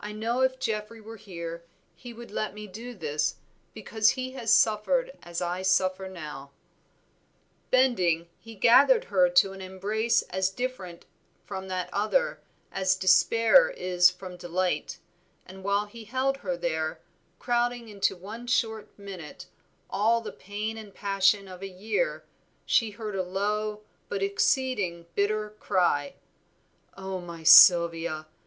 [0.00, 1.62] I know if Geoffrey were here,
[1.94, 3.34] he would let me do this,
[3.74, 6.52] because he has suffered as I suffer now."
[7.70, 11.04] Bending, he gathered her to an embrace as different
[11.44, 12.40] from that other
[12.72, 15.00] as despair is from delight,
[15.44, 17.02] and while he held her there,
[17.38, 19.48] crowding into one short minute,
[19.90, 22.24] all the pain and passion of a year,
[22.64, 26.14] she heard a low, but exceeding bitter cry
[26.96, 28.26] "Oh, my Sylvia!